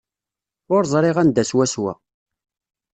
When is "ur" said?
0.75-0.83